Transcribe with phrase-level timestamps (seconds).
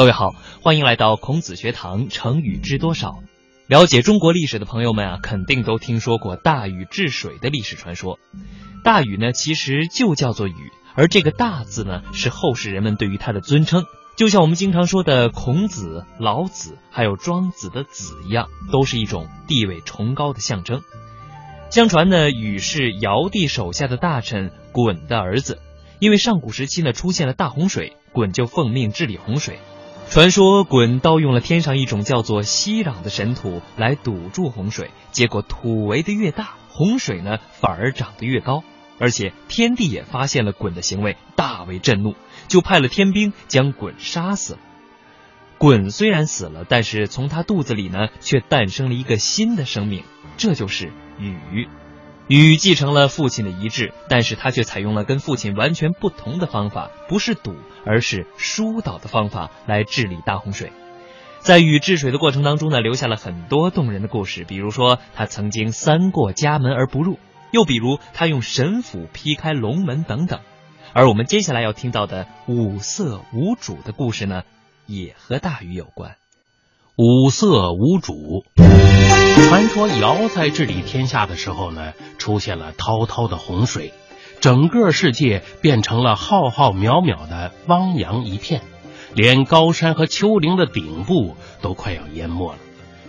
[0.00, 2.08] 各位好，欢迎来到孔子学堂。
[2.08, 3.18] 成语知多少？
[3.66, 8.18] 了解中国历史的朋友们啊，肯定都听说过大禹治水的历史传说。
[8.82, 13.84] 大禹呢，其实就叫做禹，而这个“大”字呢，是后世人们对于他的尊称。
[14.16, 20.80] 就像我们经常说的孔子、老子，还有庄子的“子”一样，都是一种地位崇高的象征。
[21.68, 25.58] 相传呢，禹是尧帝手下的大臣鲧的儿子。
[25.98, 29.58] 因为上古时期呢，出现了大洪水，鲧就奉命治理洪水。
[30.10, 38.64] 传说鲧盗用了天上一种叫做息壤的神土来堵住洪水，结果土围的越大，洪水呢反而长得越高。
[38.98, 42.16] 而且天帝也发现了鲧的行为，大为震怒，
[42.48, 44.58] 就派了天兵将鲧杀死了。
[45.60, 50.02] 鲧虽然死了，但是从他肚子里呢，却诞生了一个新的生命，
[50.36, 51.68] 这就是禹。
[52.30, 60.70] 禹继承了父亲的遗志，但是他却采用了跟父亲完全不同的方法，不是堵，而是疏导的方法来治理大洪水。
[61.40, 67.18] 在禹治水的过程当中呢，留下了很多动人的故事，比如说他曾经三过家门而不入，
[67.50, 70.38] 又比如他用神斧劈开龙门等等。
[70.92, 74.44] 而我们接下来要听到的五色无主的故事呢，
[74.86, 76.14] 也和大禹有关。
[77.02, 78.44] 五色无主。
[79.48, 83.94] 传说尧在治理天下的时候呢，出现了滔滔的洪水，
[84.40, 88.60] 整个世界变成了浩浩渺渺的汪洋一片，
[89.14, 92.58] 连高山和丘陵的顶部都快要淹没了。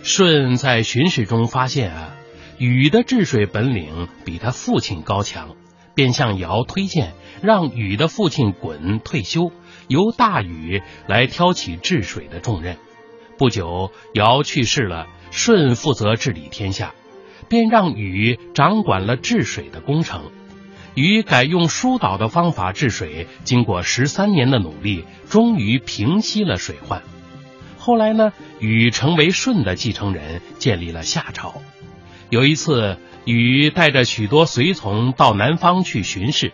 [0.02, 2.14] 舜在巡视中发现啊，
[2.56, 5.50] 禹的治水本领比他父亲高强，
[5.94, 7.12] 便向尧推荐，
[7.42, 9.52] 让禹的父亲鲧退休，
[9.86, 12.78] 由大禹来挑起治水的重任。
[13.42, 15.08] 不久，尧去世了。
[15.32, 16.94] 舜负责治理天下，
[17.48, 20.30] 便让禹掌管了治水的工程。
[20.94, 27.02] 禹改用疏导的方法治水，经过十三年的努力，终于平息了水患。
[27.78, 31.56] 后来呢，禹成为舜的继承人，建立了夏朝。
[32.30, 36.52] 有一次，禹带着许多随从到南方去巡视，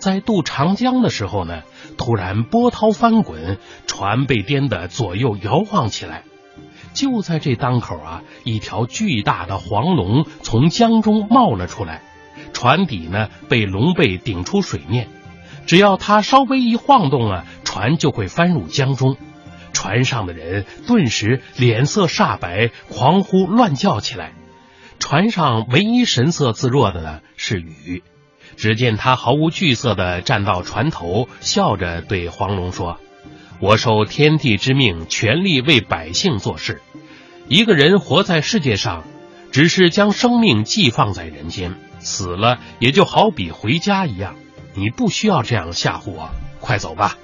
[0.00, 1.62] 在渡长江的时候呢，
[1.96, 6.24] 突然波涛翻滚，船被颠得左右摇晃起来。
[6.94, 12.02] 就在这当口啊，一条巨大的黄龙从江中冒了出来，
[12.54, 15.08] 船底呢被龙背顶出水面，
[15.66, 19.16] 只要它稍微一晃动啊，船就会翻入江中。
[19.72, 24.32] 船上的人顿时脸色煞白，狂呼乱叫起来。
[25.00, 28.02] 船上唯一神色自若的呢是禹，
[28.56, 32.98] 只见他毫无惧色的站到船头，笑着对黄龙说。
[33.60, 36.82] 我受天地之命，全力为百姓做事。
[37.48, 39.04] 一个人活在世界上，
[39.52, 44.36] 只是将生命寄放在人间，死了也就好比回家一样。
[44.74, 47.16] 你不需要这样吓唬我，快走吧。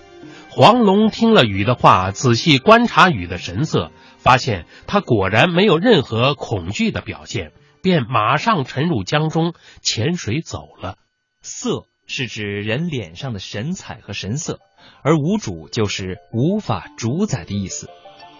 [0.48, 7.52] 黄龙听了雨的话，仔细观察雨的神色，发现他果然没有任何恐惧的表现，
[7.82, 10.96] 便马上沉入江中，潜水走了。
[11.42, 14.60] 色是指人脸上的神采和神色。
[15.02, 17.88] 而无主就是无法主宰的意思，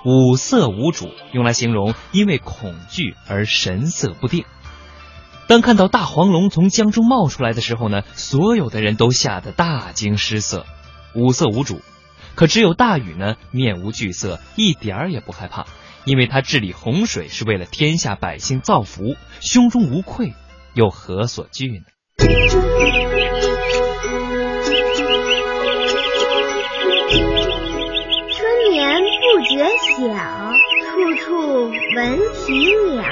[0.05, 4.45] 五色无主用来形容因为恐惧而神色不定。
[5.47, 10.65] 当看到大黄龙从江中冒出来的时候呢，所有的人都吓得大惊失色。
[11.15, 11.81] 五色无主，
[12.37, 15.67] 可只有大禹呢，面无惧色，一点儿也不害怕，
[16.05, 20.35] 因为他治理洪水是为了天下百姓造福，胸中无愧，
[20.75, 21.85] 又何所惧呢？
[30.01, 30.53] 觉晓，
[30.87, 33.05] 处处闻啼鸟，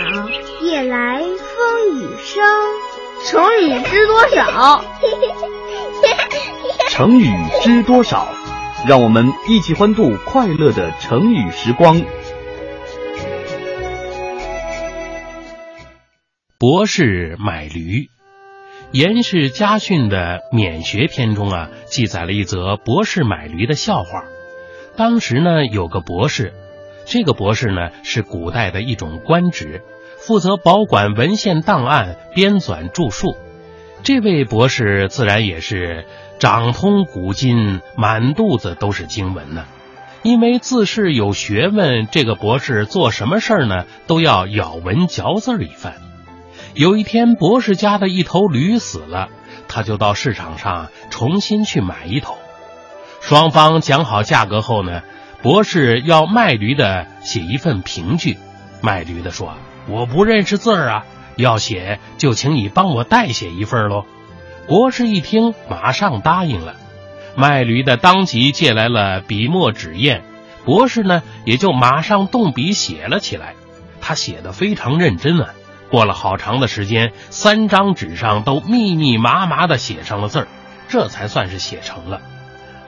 [0.63, 2.43] 夜来风雨声。
[3.27, 4.83] 成语知多少？
[6.89, 8.27] 成语知多少？
[8.87, 12.01] 让我们一起欢度快乐的成语时光。
[16.59, 18.09] 博士买驴，
[18.93, 24.25] 严氏家训的免学篇中啊，记载了一则博士买驴的笑话。
[24.97, 26.55] 当时呢，有个博士，
[27.11, 29.83] 这个博士呢是古代的一种官职，
[30.19, 33.39] 负责保管文献档案、编纂著述。
[34.03, 36.05] 这位博士自然也是
[36.39, 39.65] 掌通古今，满肚子都是经文呢。
[40.23, 45.95] 因为自是有学问，这个博士做什么事儿呢，都要咬文嚼字一番。
[46.75, 49.29] 有一天，博士家的一头驴死了，
[49.67, 52.37] 他就到市场上重新去买一头。
[53.23, 55.03] 双方讲好价格后呢，
[55.43, 58.39] 博士要卖驴的写一份凭据。
[58.81, 59.55] 卖驴的说
[59.89, 61.05] ：“我不认识字儿啊，
[61.37, 64.05] 要写就请你帮我代写一份喽。”
[64.67, 66.75] 博士一听，马上答应了。
[67.37, 70.23] 卖驴的当即借来了笔墨纸砚，
[70.65, 73.55] 博士呢也就马上动笔写了起来。
[74.01, 75.51] 他写的非常认真啊，
[75.91, 80.49] 过了好长的时间，三张纸上都密密麻麻的写上了字儿，
[80.89, 82.21] 这才算是写成了。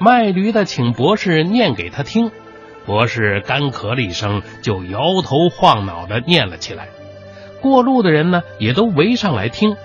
[0.03, 2.31] 卖驴的请博士念给他听，
[2.87, 6.89] 博士干咳了一声，就摇头晃脑的念了起来。
[7.61, 9.77] 过路的人呢也都围上来听。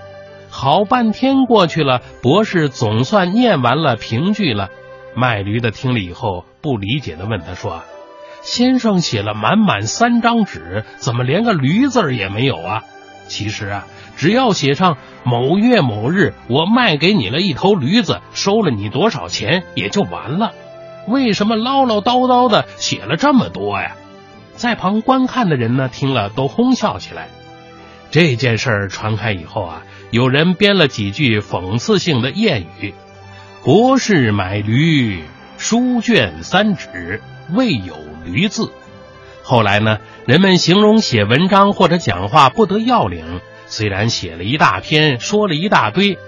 [0.48, 4.70] 好半天过去了，博士总算念完了评句了。
[5.14, 7.82] 卖驴的听了以后，不理解的问他说。
[8.40, 12.84] 先生写了满满三张纸，怎么连个驴字也没有啊？
[13.28, 13.86] 其实啊，
[14.16, 20.52] 只要写上某月某日，我卖给你了一头驴子，收了你多少钱也就完了。
[21.06, 23.94] 为什么唠唠叨叨的写了这么多呀？
[24.54, 27.28] 在旁观看的人呢，听了都哄笑起来。
[28.10, 32.94] 这件事传开以后啊，有人编了几句讽刺性的谚语
[33.62, 35.22] ：“博士买驴，
[35.58, 37.20] 书卷三纸，
[37.52, 37.94] 未有。”
[38.26, 38.72] 驴字，
[39.44, 40.00] 后来呢？
[40.26, 46.18] 人们形容写文章或者讲话不得要领，虽然写了一大篇，说了一大堆，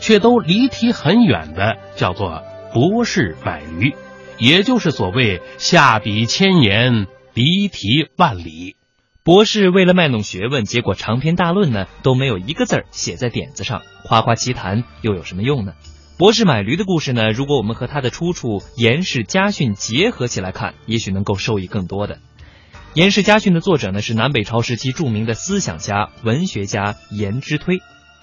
[0.00, 2.42] 却都离题很远的，叫做
[2.74, 3.94] “博士买驴”，
[4.38, 8.76] 也就是所谓“下笔千言，离题万里”。
[9.22, 15.74] 博士为了卖弄学问，结果长篇大论呢都没有一个字儿写在点子上，夸夸其谈又有什么用呢？
[16.18, 17.30] 博士买驴的故事呢？
[17.30, 22.16] 如果我们和他的出处《颜氏家训》结合起来看，也许能够受益更多的。
[22.92, 27.78] 《颜氏家训》的作者呢是南北朝时期著名的思想家、文学家颜之推。《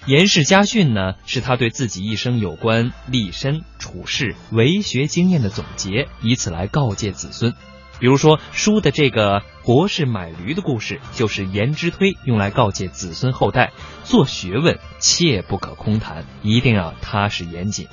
[0.08, 7.54] 颜氏家训》呢是他对自己一生有关立身处世、为学经验的总结，以此来告诫子孙。
[8.00, 13.72] 比如说，书的这个博士买驴的故事，就是颜之推用来告诫子孙后代
[14.04, 17.88] 做学问切不可空谈，一定要踏实严谨。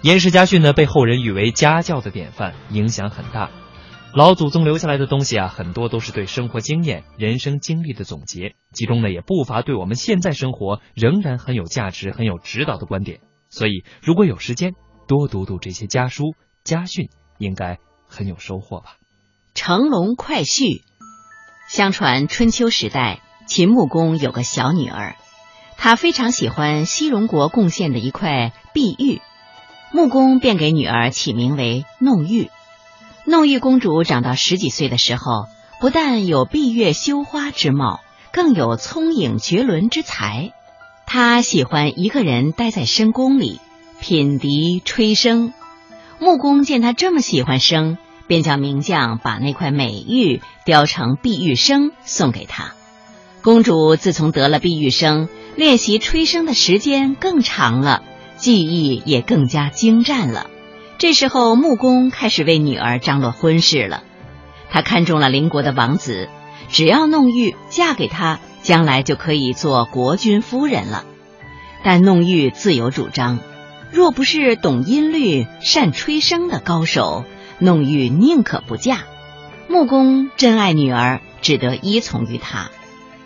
[0.00, 3.50] 颜氏家训呢，被后人誉为家教的典范，影响很大。
[4.14, 13.18] 老祖宗留下来的东西啊，很多都是对生活经验、人生经历的总结，其中呢，也不乏对我们现在生活仍然很有价值、很有指导的观点。
[13.50, 14.74] 所以，如果有时间，
[15.08, 17.08] 多读读这些家书、家训，
[17.38, 18.98] 应该很有收获吧。
[19.52, 20.82] 成龙快婿。
[21.68, 25.16] 相传春秋时代，秦穆公有个小女儿，
[25.76, 29.20] 他非常喜欢西戎国贡献的一块碧玉，
[29.92, 32.48] 穆公便给女儿起名为弄玉。
[33.24, 35.46] 弄玉公主长到十几岁的时候，
[35.80, 38.00] 不但有闭月羞花之貌，
[38.32, 40.52] 更有聪颖绝伦之才。
[41.06, 43.60] 她喜欢一个人待在深宫里
[44.00, 45.52] 品笛吹笙。
[46.18, 47.96] 穆公见她这么喜欢笙。
[48.26, 52.72] 便叫名将把那块美玉雕成碧玉笙送给她。
[53.42, 58.02] 公主自从得了碧玉笙，练习吹笙的时间更长了，
[58.38, 60.46] 技艺也更加精湛了。
[60.98, 64.02] 这时候，穆公开始为女儿张罗婚事了。
[64.70, 66.28] 他看中了邻国的王子，
[66.68, 71.04] 只要弄玉嫁给他，将来就可以做国君夫人了。
[71.82, 73.38] 但弄玉自有主张，
[73.92, 77.24] 若不是懂音律、善吹笙的高手。
[77.60, 79.04] 弄玉宁可不嫁，
[79.68, 82.70] 穆公真爱女儿，只得依从于她。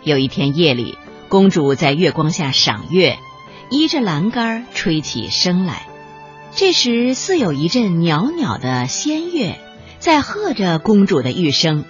[0.03, 0.97] 有一天夜里，
[1.29, 3.17] 公主在月光下赏月，
[3.71, 5.88] 依着栏杆吹起笙来。
[6.55, 9.57] 这时似有一阵袅袅的仙乐，
[9.99, 11.85] 在和着公主的玉声。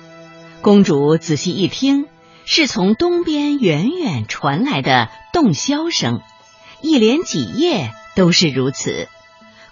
[0.61, 2.05] 公主仔细一听，
[2.45, 6.21] 是从东边远远传来的洞箫声，
[6.81, 9.07] 一连几夜都是如此。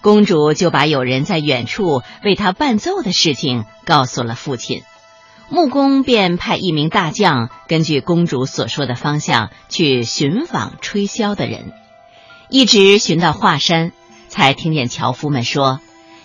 [0.01, 4.83] 公主就把有人在远处为她伴奏的事情告诉了父亲，
[5.49, 11.73] 穆公便派一名大将根据公主所说的方向去寻访吹箫的人，
[12.49, 13.91] 一直寻到华山，
[14.37, 15.79] 才听见樵夫们说，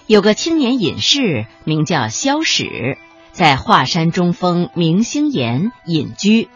[0.06, 2.98] 有个青年隐士名叫萧史，
[3.32, 6.50] 在华山中峰明星岩隐居。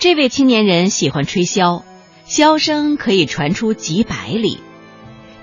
[0.00, 1.84] 这位青年人喜欢吹箫，
[2.26, 4.58] 箫声可以传出几百里。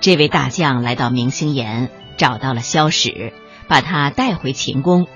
[0.02, 3.32] 这位大将来到明星岩，找到了萧史，
[3.68, 5.06] 把他带回秦宫。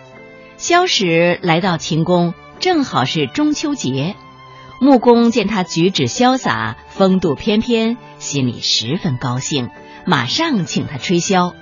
[0.56, 4.16] 萧史来到秦宫，正好是中秋节。
[4.80, 9.68] 穆公见他举止潇洒，风度翩翩，心里十分高兴，
[10.04, 11.54] 马上请他吹箫。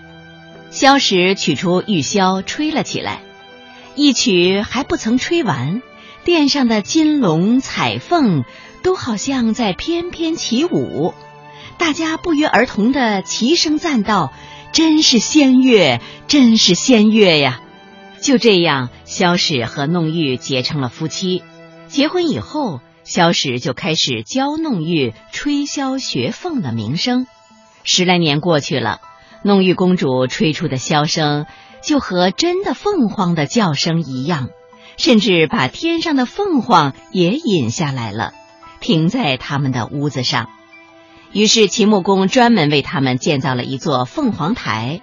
[0.70, 3.20] 萧史取出玉箫，吹了起来。
[3.96, 5.82] 一曲还不曾吹完，
[6.24, 8.44] 殿上的金龙彩凤
[8.82, 11.12] 都好像在翩翩起舞。
[11.76, 14.32] 大家不约而同的齐声赞道
[14.72, 17.60] ：“真是仙乐，真是仙乐呀！”
[18.22, 21.42] 就这样，萧史和弄玉结成了夫妻。
[21.88, 27.26] 结婚以后，萧史就开始教弄玉吹箫学凤的名声。
[27.84, 29.00] 十来年过去了，
[29.42, 31.46] 弄玉公主吹出的箫声，
[31.82, 34.48] 就和真的凤凰的叫声一样，
[34.96, 38.32] 甚至把天上的凤凰也引下来了，
[38.80, 40.48] 停在他们的屋子上。
[41.32, 45.00] 于是秦穆公专门为他们建造了一座凤凰台，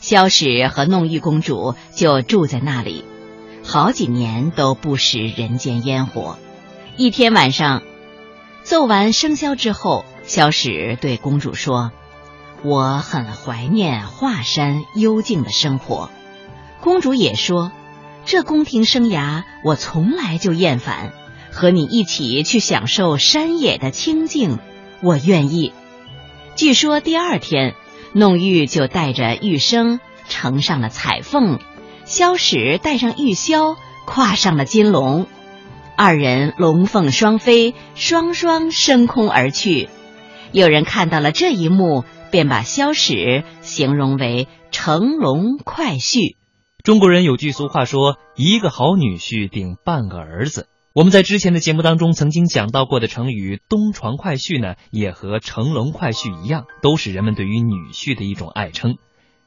[0.00, 3.04] 萧史和弄玉公主就住在那里，
[3.64, 6.38] 好几年都不食人间烟火。
[6.96, 7.82] 一天晚上，
[8.62, 11.90] 奏完笙箫之后，萧史对公主说
[12.64, 16.10] ：“我很怀念华山幽静的生活。”
[16.80, 17.70] 公主也说
[18.26, 21.12] ：“这宫廷生涯我从来就厌烦，
[21.52, 24.58] 和你一起去享受山野的清静。”
[25.02, 25.72] 我愿意。
[26.56, 27.74] 据说第二天，
[28.12, 31.58] 弄玉就带着玉笙乘上了彩凤，
[32.06, 35.26] 萧史带上玉箫，跨上了金龙，
[35.96, 39.90] 二人龙凤双飞，双双升空而去。
[40.52, 46.36] 有人看到了这一幕，便把萧史形容为乘龙快婿。
[46.82, 58.96] 中国人有句俗话说：“一个好女婿顶半个儿子。”我们在之前的节目当中曾经讲到过的成语“东床快婿”呢，也和“乘龙快婿”一样，都是人们对于女婿的一种爱称。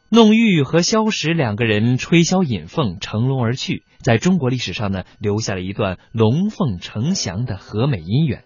[0.10, 8.44] 弄玉和萧史两个人吹箫引凤，乘龙而去，在中国历史上呢，留下了一段龙凤呈祥的和美姻缘。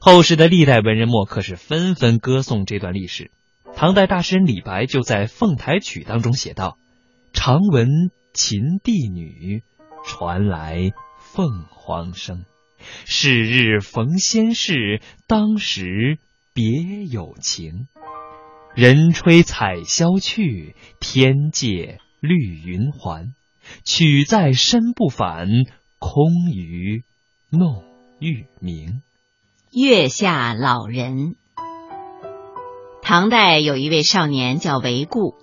[0.00, 3.30] 后世的历代文人墨客是纷纷歌颂这段历史。
[3.76, 6.78] 唐代大诗人李白就在《凤台曲》当中写道
[7.34, 9.62] ：“常闻秦帝女，
[10.04, 12.44] 传来。”凤凰声，
[12.78, 16.18] 是日逢仙事，当时
[16.52, 17.88] 别有情。
[18.76, 23.34] 人吹彩箫去，天界绿云还。
[23.82, 25.48] 曲在身不返，
[25.98, 27.02] 空余
[27.50, 27.82] 弄
[28.20, 29.02] 玉鸣。
[29.72, 31.34] 月下老人。
[33.04, 35.34] 唐代有一位少年叫韦固，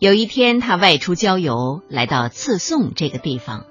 [0.00, 3.66] 有一天他外出郊游，来到刺宋这个地方。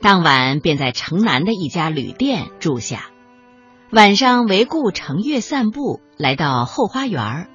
[0.00, 3.06] 当晚便在城南的一家旅店住下。
[3.90, 7.48] 晚上，韦固乘月散步，来到后花园，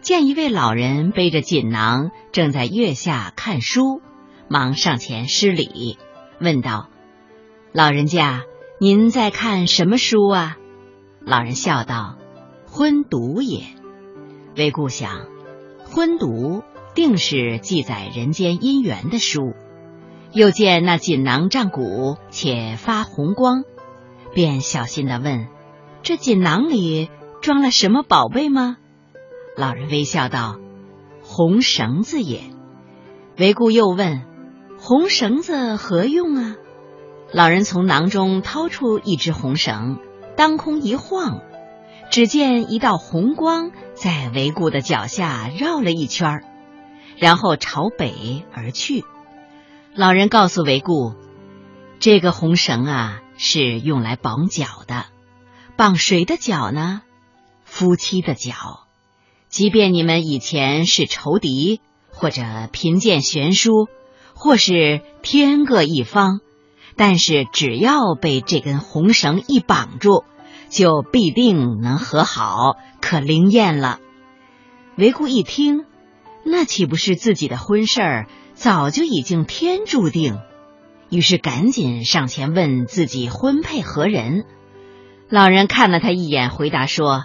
[0.00, 4.00] 见一位老人背着锦囊，正在月下看书，
[4.46, 5.98] 忙上前施礼，
[6.40, 6.88] 问道
[7.74, 8.44] ：“老人家，
[8.78, 10.56] 您在看什么书啊？”
[11.26, 12.16] 老人笑道
[12.70, 13.64] ：“昏读也。”
[14.56, 15.26] 韦固想，
[15.84, 16.62] 婚读
[16.94, 19.54] 定是记载人间姻缘的书。
[20.32, 23.64] 又见那锦囊胀鼓，且发红光，
[24.32, 25.48] 便小心的问
[26.02, 27.10] ：“这锦囊里
[27.42, 28.76] 装了什么宝贝吗？”
[29.56, 30.58] 老人微笑道
[31.22, 32.42] ：“红绳子也。”
[33.36, 34.22] 韦固又问
[34.78, 36.56] ：“红绳子何用啊？”
[37.32, 39.98] 老人从囊中掏出一只红绳，
[40.36, 41.40] 当空一晃，
[42.10, 46.42] 只见一道红光在韦固的脚下绕了一圈
[47.16, 49.04] 然后朝北而去。
[49.94, 51.14] 老人告诉韦固
[52.00, 55.06] ：“这个红绳啊，是用来绑脚的。
[55.76, 57.02] 绑谁的脚呢？
[57.64, 58.80] 夫妻的脚。
[59.48, 63.88] 即便你们以前是仇敌，或者贫贱悬殊，
[64.34, 66.40] 或是天各一方，
[66.96, 70.24] 但是只要被这根红绳一绑住，
[70.70, 73.98] 就必定能和好，可灵验了。”
[74.96, 75.84] 韦固一听，
[76.44, 78.26] 那岂不是自己的婚事儿？
[78.54, 80.38] 早就已经天注定，
[81.08, 84.44] 于是赶紧上前问自己婚配何人。
[85.30, 87.24] 老人看了他一眼，回答说：“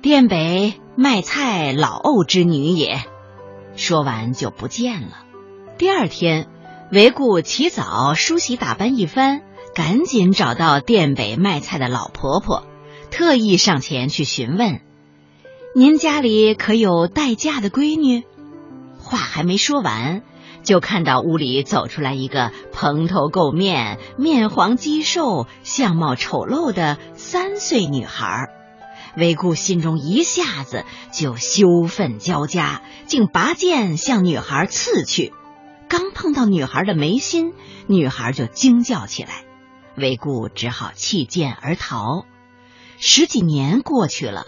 [0.00, 3.00] 店北卖菜老欧之女也。”
[3.76, 5.18] 说完就不见了。
[5.76, 6.48] 第二天，
[6.90, 9.42] 韦固起早梳洗打扮一番，
[9.74, 12.64] 赶紧找到店北卖菜的老婆婆，
[13.12, 14.80] 特意上前去询问
[15.76, 18.24] ：“您家里可有待嫁的闺女？”
[18.98, 20.22] 话还没说完。
[20.64, 28.48] 就看到屋里走出来一个蓬头垢面、面黄肌瘦、相貌丑陋的三岁女孩，
[29.16, 35.32] 韦固心中一下子就羞愤交加，竟拔剑向女孩刺去。
[35.88, 37.54] 刚碰到女孩的眉心，
[37.88, 39.44] 女孩就惊叫起来，
[39.96, 42.24] 韦固只好弃剑而逃。
[43.04, 44.44] 十几年过去了，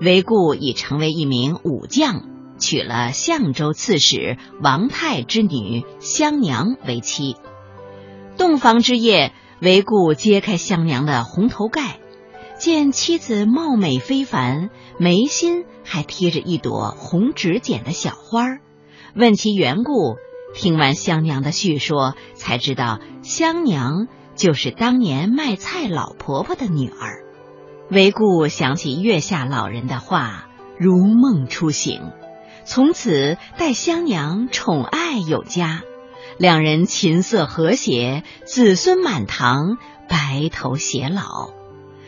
[0.00, 2.24] 韦固已成为一名武将。
[2.58, 7.36] 娶了相州刺史王泰之女香娘为妻。
[8.36, 12.00] 洞房之夜，韦固揭开香娘的红头盖，
[12.58, 18.58] 见妻子貌美非凡，眉心还贴着一朵红纸剪的小花。
[19.14, 20.16] 问其缘故，
[20.56, 27.21] 听完香娘的叙说，才知道香娘就是当年卖菜老婆婆的女儿。
[27.92, 30.46] 韦固想起月下老人的话，
[30.78, 32.00] 如梦初醒。
[32.64, 35.82] 从此待香娘宠爱有加，
[36.38, 39.76] 两人琴瑟和谐，子孙满堂，
[40.08, 41.50] 白头偕老。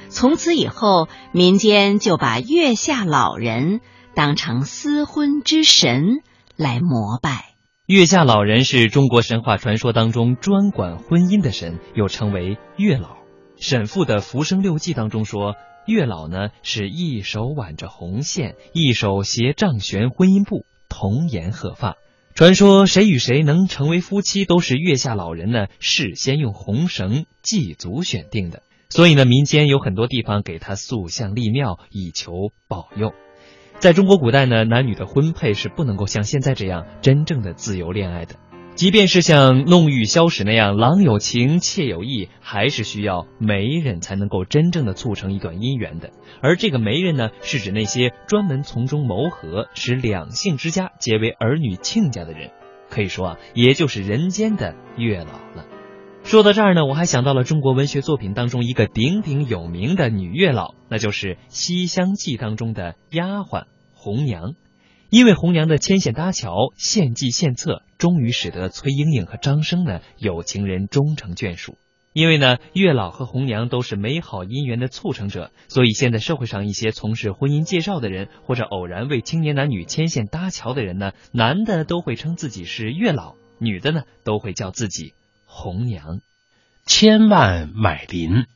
[0.09, 3.83] 从此以后，民间就把月下老人
[4.15, 6.23] 当成私婚之神
[6.57, 7.51] 来膜拜。
[7.85, 13.19] 月下老人是中国神话传说当中专管婚姻的神，又称为月老。
[13.57, 15.55] 沈复的《浮生六记》当中说，
[15.87, 21.97] 月老呢是一手挽着红线，一手携丈悬婚姻布，童颜鹤发。
[22.35, 28.63] 传说谁与谁能成为夫妻，都是月下老人呢事先用红绳祭祖选定的。
[28.89, 32.33] 所以呢，民间有很多地方给他塑像立庙，以求
[32.69, 33.13] 保佑。
[33.79, 38.37] 在中国古代呢，男女的婚配是不能够像现在这样真正的自由恋爱的。
[38.75, 46.11] 即便是像弄玉箫使那样郎有情妾有意，还是需要媒人才能够真正的促成一段姻缘的。
[46.43, 52.51] 而这个媒人呢，是指那些专门从中谋合，使两性之家结为儿女亲家的人。
[52.91, 55.67] 可以说啊，也就是人间的月老了。
[56.25, 64.55] 说到这儿呢，我还想到了中国文学作品当中一个鼎鼎有名的女月老，那就是《西厢记》当中的丫鬟红娘。
[65.15, 71.79] 因为红娘的牵线搭桥、献计献策，终于使得崔莺莺和张生呢有情人终成眷属。
[72.13, 85.15] 因为呢，月老和红娘都是美好姻缘的促成者，所以现在社会上一些从事婚姻介绍的人，或者偶然为青年男女牵线搭桥的人呢，男的都会称自己是月老，女的呢都会叫自己。
[85.47, 86.19] 红娘，
[86.87, 88.47] 千万买邻。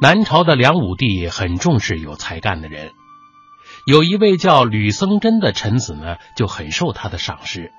[0.00, 2.92] 南朝的梁武帝很重视有才干的人，
[3.86, 7.72] 有一位叫吕僧真的臣子呢，就很受他的赏识。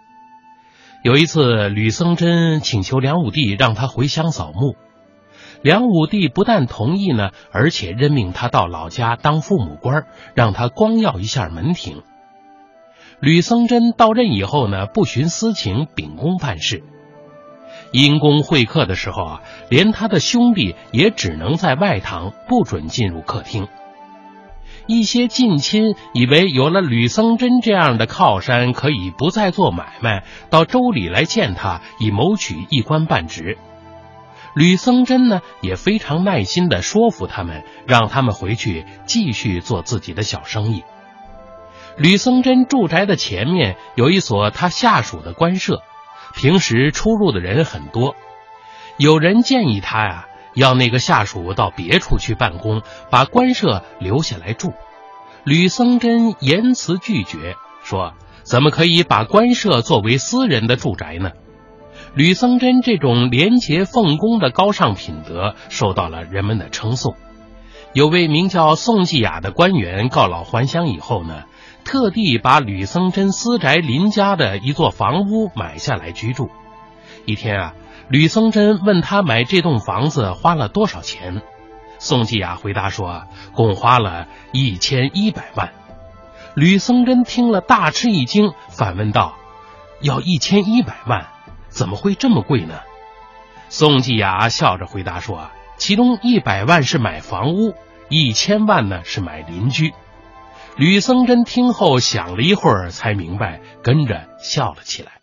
[1.03, 4.75] 有一次，吕僧真请求梁武帝让他回乡扫墓，
[5.61, 10.05] 梁武帝不但同意呢，而且任命他到老家当父母官，
[10.35, 12.03] 让他光耀一下门庭。
[13.19, 16.83] 吕僧真到任以后呢，不徇私情，秉公办事。
[17.91, 23.67] 因公会客的时候啊，连他的兄弟也只能在外堂，不准进入客厅。
[24.91, 33.57] 一些近亲以为有了吕僧真这样的靠山，可以不再做买卖，到州里来见他，以谋取一官半职。
[34.53, 40.83] 吕僧真呢，也非常耐心的说服他们，让他们回去继续做自己的小生意。
[41.95, 45.81] 吕僧真住宅的前面有一所他下属的官舍。
[46.35, 48.15] 平时出入的人很多，
[48.97, 54.73] 有人建议他呀，要那个下属到别处去办公，把官舍留下来住。
[55.43, 61.31] 吕僧真严辞拒绝，说：“怎么可以把官舍作为私人的住宅呢？”
[62.15, 67.15] 吕僧真这种廉洁奉公的高尚品德受到了人们的称颂。
[67.93, 71.43] 有位名叫宋继雅的官员告老还乡以后呢。
[71.83, 76.51] 特地把吕僧真私宅邻家的一座房屋买下来居住。
[77.25, 77.73] 一天啊，
[78.11, 81.41] 吕僧真问他买这栋房子花了多少钱，
[81.97, 85.71] 宋继雅回答说，共花了一千一百万。
[86.53, 89.35] 吕僧真听了大吃一惊，反问道
[90.03, 91.27] ：“要一千一百万，
[91.69, 92.81] 怎么会这么贵呢？”
[93.69, 97.75] 宋继雅笑着回答说：“其中一百万是买房屋，
[98.09, 99.93] 一千万呢是买邻居。”
[100.75, 105.20] 吕僧真听后想了一会儿，才明白，跟着笑了起来。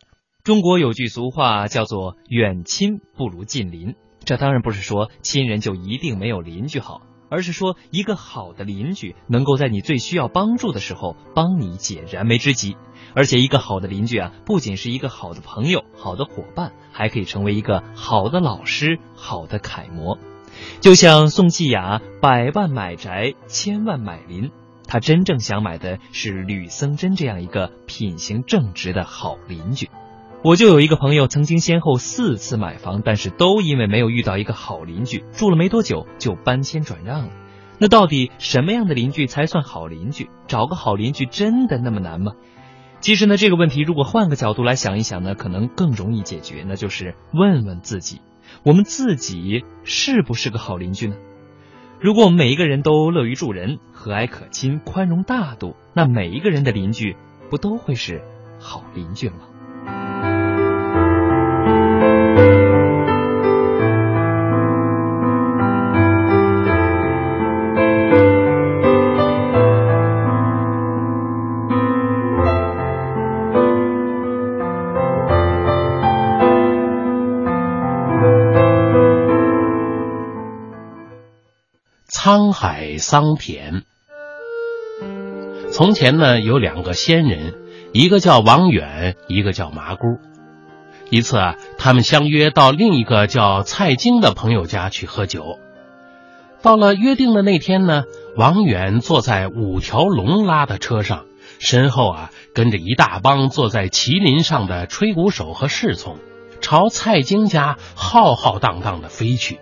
[0.48, 12.78] 中国有句俗话叫做“远亲不如近邻”，这当然不是说亲人就一定没有邻居好，而是说一个好的邻居能够在你最需要帮助的时候帮你解燃眉之急。
[13.14, 20.16] 而且一个好的邻居啊，不仅是一个好的朋友、好的伙伴，还可以成为一个好的老师、好的楷模。
[20.80, 24.50] 就像宋继雅百万买宅，千万买邻。
[24.86, 29.90] 他真正想买的是吕僧真这样一个品行正直的好邻居。
[30.44, 37.32] 我就有一个朋友，曾经先后四次买房，但是都因为没有遇到一个好邻居，住了没多久就搬迁转让了。
[37.78, 40.30] 那到底什么样的邻居才算好邻居？
[40.46, 42.34] 找个好邻居真的那么难吗？
[43.00, 46.64] 其实呢，这个问题如果换个角度来想一想呢，可能更容易解决。
[46.68, 48.20] 那就是问问自己，
[48.64, 51.16] 我们自己是不是个好邻居呢？
[52.00, 57.16] 如果我们每一个人都乐于助人、和蔼可亲、宽容大度，那每一个人的邻居
[57.50, 58.22] 不都会是
[58.60, 59.48] 好邻居吗？
[82.10, 83.84] 沧海桑田。
[85.70, 87.54] 从前呢，有两个仙人，
[87.92, 90.18] 一个叫王远，一个叫麻姑。
[91.10, 95.58] 一次啊，他们相约到另一个叫蔡京的朋友家去喝酒。
[96.60, 98.04] 到了约定的那天呢，
[98.36, 101.24] 王远坐在五条龙拉的车上，
[101.58, 106.18] 身后啊跟着一大帮坐在麒麟上的吹鼓手和侍从，
[106.60, 109.60] 朝蔡京家浩浩荡荡的飞去。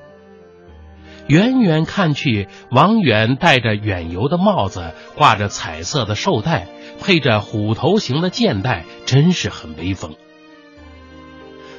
[1.29, 6.69] 远远看去，王远戴着远游的帽子，挂着彩色的绶带，
[7.01, 10.15] 配着虎头形的剑带，真是很威风。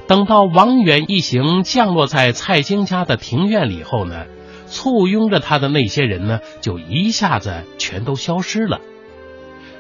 [0.08, 4.26] 等到王远一行降落在蔡京家的庭院里后呢，
[4.66, 8.80] 簇拥着他的那些人呢，就一下子全都消失了。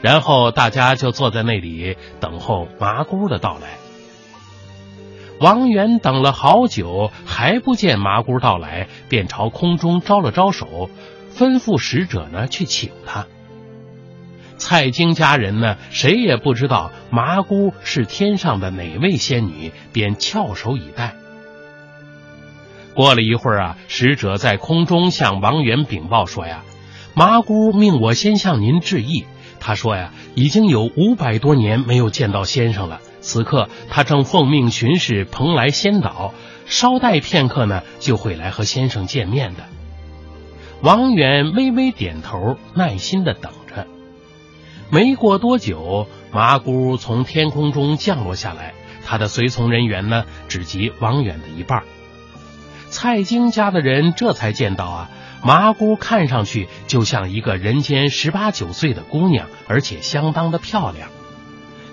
[0.01, 3.77] 然后大家就坐在那里等候麻姑的到来。
[5.39, 10.89] 王源等了好久，还不见麻姑到来，便朝空中招了招手，
[11.35, 13.27] 吩咐使者呢去请他。
[14.57, 21.13] 蔡京家人呢，谁也不知道麻姑是天上的哪位仙女，便翘首以待。
[22.95, 26.63] 过了一会儿啊，使者在空中向王元禀报说呀
[27.13, 29.25] ：“麻姑命我先向您致意。
[29.59, 32.99] 她说呀，已经有五百多年没有见到先生了。
[33.27, 36.33] 此刻他正奉命巡视蓬莱仙岛，
[36.65, 39.65] 稍待片刻呢，就会来和先生见面的。”
[40.81, 43.85] 王远微微点头，耐心的等着。
[44.89, 48.73] 没过多久，麻姑从天空中降落下来，
[49.05, 51.83] 他的随从人员呢，只及王远的一半。
[52.89, 55.09] 蔡京家的人这才见到啊，
[55.43, 61.09] 麻姑看上去就像一个人间十八九岁的姑娘，而且相当的漂亮。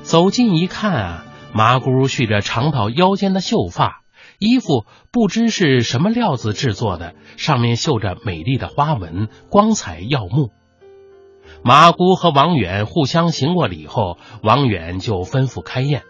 [0.05, 4.03] 走近一看啊，麻姑蓄着长到腰间的秀发，
[4.39, 10.51] 衣服不知是什么料子制作的，上面绣着美丽的花纹，光彩耀目。
[11.63, 16.03] 麻姑和王远互相行过礼后，王远就吩咐开宴。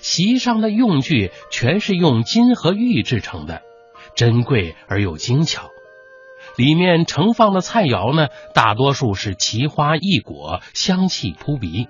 [0.00, 3.62] 席上的用具全是用金和玉制成的，
[4.16, 5.70] 珍贵而又精巧。
[6.56, 11.88] 里面盛放的菜肴呢，大多数是奇花异果，香气扑鼻。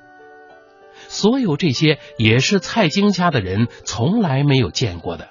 [1.09, 5.31] 所有这些也是蔡京家的人从来没有见过的。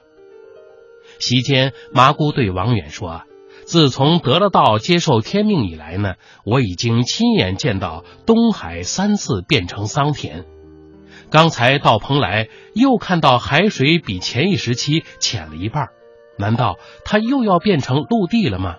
[1.19, 3.23] 席间，麻姑对王远说。
[3.65, 10.45] 自从得了道、接受天命以来呢，我已经亲眼见到东海三次变成桑田。
[11.29, 15.89] 刚才到蓬莱，又看到海水比前一时期浅了一半。
[16.37, 18.77] 难道它又要变成陆地了吗？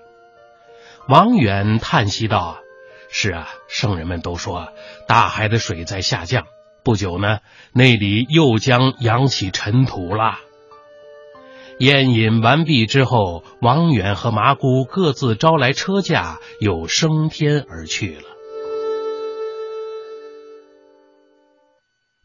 [1.06, 2.60] 王远叹息道
[3.10, 4.72] ：“是啊，圣人们都说
[5.06, 6.46] 大海的水在下降，
[6.88, 7.40] 不久呢，
[7.74, 10.38] 那里又将扬起尘土了。”
[11.78, 18.22] 宴饮完毕之后，王远和麻姑各自招来车驾，又升天而去了。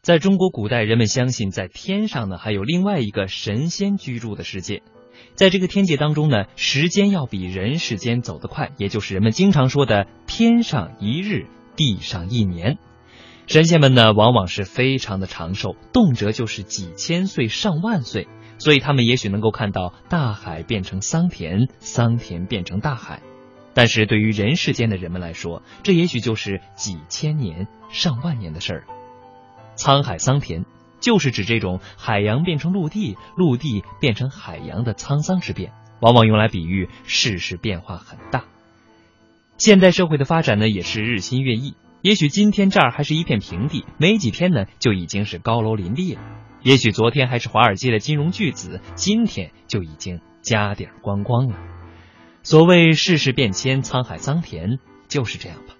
[0.00, 4.82] 在中国古代，人们相信在天上呢还有另外一个神仙居住的世界，
[5.34, 12.78] 在这个天界当中呢，时间要比人世间走得快，也就是人们经常说的“天上一日，地上一年”。
[13.46, 18.26] 神仙们呢，往往是非常的长寿，动辄就是几千岁、上万岁。
[18.56, 23.20] 所以他们也许能够看到大海变成桑田，桑田变成大海，
[23.74, 28.84] 但是对于人世间的人们来说，这也许就是几千年、上万年的事儿。
[29.76, 30.64] 沧海桑田
[31.00, 38.44] 就是指这种海洋变成陆地、陆地变成海洋的沧桑之变，往往用来比喻世事变化很大。
[39.58, 41.74] 现代社会的发展呢，也是日新月异。
[42.04, 46.20] 也许今天这儿还是一片平地，没几天呢，就已经是高楼林立了。
[46.60, 51.56] 也许昨天还是华尔街的金融巨子，今天就已经家底儿光光了。
[52.42, 55.76] 所谓世事变迁，沧海桑田，就是这样吧。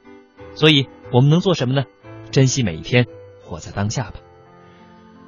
[0.55, 1.85] 所以我们能做什么呢？
[2.31, 3.05] 珍惜每一天，
[3.43, 4.21] 活在当下吧。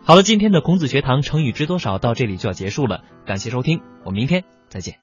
[0.03, 5.01] 好了，今天的孔子学堂成语知多少到这里就要结束了，感谢收听，我们明天再见。